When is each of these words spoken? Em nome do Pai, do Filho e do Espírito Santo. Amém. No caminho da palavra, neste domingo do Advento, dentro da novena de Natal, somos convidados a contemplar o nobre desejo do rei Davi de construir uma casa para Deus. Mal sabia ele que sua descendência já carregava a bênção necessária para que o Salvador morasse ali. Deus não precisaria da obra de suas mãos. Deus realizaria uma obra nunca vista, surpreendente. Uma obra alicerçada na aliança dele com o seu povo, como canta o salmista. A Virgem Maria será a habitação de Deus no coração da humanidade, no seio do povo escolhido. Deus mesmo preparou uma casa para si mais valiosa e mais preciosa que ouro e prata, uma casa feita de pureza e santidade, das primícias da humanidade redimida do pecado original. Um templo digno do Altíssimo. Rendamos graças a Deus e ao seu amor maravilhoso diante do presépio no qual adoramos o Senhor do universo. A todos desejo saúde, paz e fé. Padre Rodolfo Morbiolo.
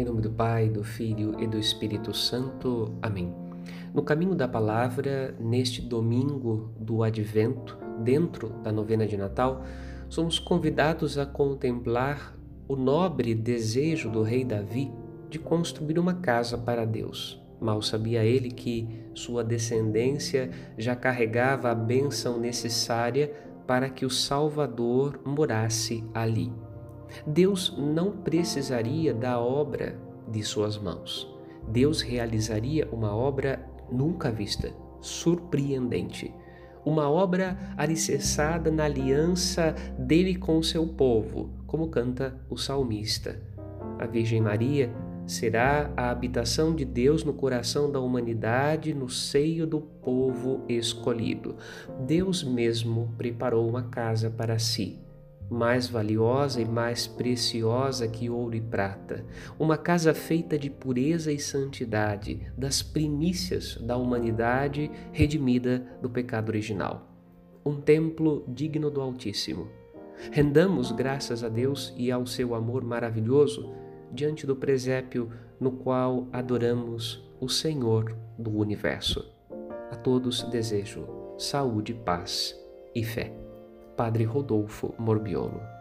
Em 0.00 0.04
nome 0.04 0.22
do 0.22 0.30
Pai, 0.30 0.70
do 0.70 0.82
Filho 0.82 1.38
e 1.38 1.46
do 1.46 1.58
Espírito 1.58 2.14
Santo. 2.14 2.94
Amém. 3.02 3.34
No 3.92 4.02
caminho 4.02 4.34
da 4.34 4.48
palavra, 4.48 5.36
neste 5.38 5.82
domingo 5.82 6.70
do 6.78 7.02
Advento, 7.02 7.76
dentro 8.02 8.48
da 8.62 8.72
novena 8.72 9.06
de 9.06 9.18
Natal, 9.18 9.62
somos 10.08 10.38
convidados 10.38 11.18
a 11.18 11.26
contemplar 11.26 12.34
o 12.66 12.76
nobre 12.76 13.34
desejo 13.34 14.08
do 14.08 14.22
rei 14.22 14.42
Davi 14.42 14.90
de 15.28 15.38
construir 15.38 15.98
uma 15.98 16.14
casa 16.14 16.56
para 16.56 16.86
Deus. 16.86 17.38
Mal 17.60 17.82
sabia 17.82 18.24
ele 18.24 18.50
que 18.50 18.88
sua 19.12 19.44
descendência 19.44 20.48
já 20.78 20.96
carregava 20.96 21.70
a 21.70 21.74
bênção 21.74 22.40
necessária 22.40 23.34
para 23.66 23.90
que 23.90 24.06
o 24.06 24.10
Salvador 24.10 25.20
morasse 25.26 26.02
ali. 26.14 26.50
Deus 27.26 27.74
não 27.76 28.12
precisaria 28.12 29.12
da 29.12 29.38
obra 29.40 29.96
de 30.28 30.42
suas 30.42 30.78
mãos. 30.78 31.28
Deus 31.68 32.00
realizaria 32.00 32.88
uma 32.90 33.14
obra 33.14 33.64
nunca 33.90 34.30
vista, 34.30 34.72
surpreendente. 35.00 36.32
Uma 36.84 37.10
obra 37.10 37.58
alicerçada 37.76 38.70
na 38.70 38.84
aliança 38.84 39.74
dele 39.98 40.34
com 40.36 40.58
o 40.58 40.64
seu 40.64 40.86
povo, 40.86 41.50
como 41.66 41.88
canta 41.88 42.40
o 42.48 42.56
salmista. 42.56 43.40
A 43.98 44.06
Virgem 44.06 44.40
Maria 44.40 44.90
será 45.26 45.92
a 45.96 46.10
habitação 46.10 46.74
de 46.74 46.84
Deus 46.84 47.22
no 47.22 47.34
coração 47.34 47.92
da 47.92 48.00
humanidade, 48.00 48.94
no 48.94 49.08
seio 49.08 49.66
do 49.66 49.80
povo 49.80 50.64
escolhido. 50.68 51.56
Deus 52.06 52.42
mesmo 52.42 53.14
preparou 53.18 53.68
uma 53.68 53.82
casa 53.84 54.30
para 54.30 54.58
si 54.58 54.98
mais 55.50 55.88
valiosa 55.88 56.60
e 56.60 56.64
mais 56.64 57.06
preciosa 57.06 58.06
que 58.06 58.30
ouro 58.30 58.54
e 58.54 58.60
prata, 58.60 59.24
uma 59.58 59.76
casa 59.76 60.14
feita 60.14 60.56
de 60.56 60.70
pureza 60.70 61.32
e 61.32 61.38
santidade, 61.38 62.46
das 62.56 62.82
primícias 62.82 63.76
da 63.76 63.96
humanidade 63.96 64.90
redimida 65.12 65.84
do 66.00 66.08
pecado 66.08 66.48
original. 66.48 67.08
Um 67.66 67.80
templo 67.80 68.44
digno 68.48 68.90
do 68.90 69.00
Altíssimo. 69.00 69.68
Rendamos 70.30 70.92
graças 70.92 71.42
a 71.42 71.48
Deus 71.48 71.92
e 71.96 72.12
ao 72.12 72.26
seu 72.26 72.54
amor 72.54 72.84
maravilhoso 72.84 73.74
diante 74.12 74.46
do 74.46 74.54
presépio 74.54 75.30
no 75.58 75.72
qual 75.72 76.28
adoramos 76.32 77.28
o 77.40 77.48
Senhor 77.48 78.16
do 78.38 78.50
universo. 78.56 79.30
A 79.90 79.96
todos 79.96 80.42
desejo 80.44 81.06
saúde, 81.38 81.94
paz 81.94 82.54
e 82.94 83.02
fé. 83.02 83.49
Padre 84.00 84.24
Rodolfo 84.24 84.94
Morbiolo. 84.96 85.79